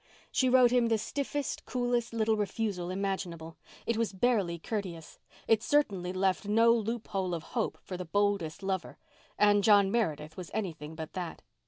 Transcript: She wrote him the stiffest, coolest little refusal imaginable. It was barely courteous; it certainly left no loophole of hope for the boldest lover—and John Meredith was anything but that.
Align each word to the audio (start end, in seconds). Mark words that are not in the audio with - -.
She 0.31 0.49
wrote 0.49 0.71
him 0.71 0.87
the 0.87 0.97
stiffest, 0.97 1.63
coolest 1.67 2.11
little 2.11 2.35
refusal 2.35 2.89
imaginable. 2.89 3.57
It 3.85 3.97
was 3.97 4.13
barely 4.13 4.57
courteous; 4.57 5.19
it 5.47 5.61
certainly 5.61 6.11
left 6.11 6.47
no 6.47 6.73
loophole 6.73 7.35
of 7.35 7.43
hope 7.53 7.77
for 7.83 7.97
the 7.97 8.03
boldest 8.05 8.63
lover—and 8.63 9.63
John 9.63 9.91
Meredith 9.91 10.37
was 10.37 10.49
anything 10.55 10.95
but 10.95 11.13
that. 11.13 11.43